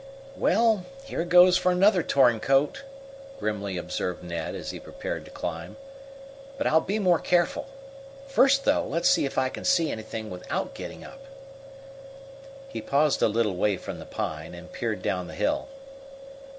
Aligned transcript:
"Well, 0.35 0.85
here 1.03 1.23
goes 1.23 1.57
for 1.59 1.71
another 1.71 2.01
torn 2.01 2.39
coat," 2.39 2.81
grimly 3.37 3.77
observed 3.77 4.23
Ned, 4.23 4.55
as 4.55 4.71
he 4.71 4.79
prepared 4.79 5.25
to 5.25 5.29
climb. 5.29 5.77
"But 6.57 6.65
I'll 6.65 6.81
be 6.81 6.97
more 6.97 7.19
careful. 7.19 7.67
First, 8.25 8.65
though, 8.65 8.83
let's 8.83 9.07
see 9.11 9.25
if 9.25 9.37
I 9.37 9.49
can 9.49 9.63
see 9.63 9.91
anything 9.91 10.31
without 10.31 10.73
getting 10.73 11.03
up." 11.03 11.19
He 12.67 12.81
paused 12.81 13.21
a 13.21 13.27
little 13.27 13.55
way 13.55 13.77
from 13.77 13.99
the 13.99 14.07
pine, 14.07 14.55
and 14.55 14.73
peered 14.73 15.03
down 15.03 15.27
the 15.27 15.35
hill. 15.35 15.67